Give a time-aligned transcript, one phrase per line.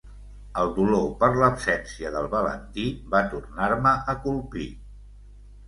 [0.61, 4.69] El dolor per l'absència del Valentí va tornar-me a colpir.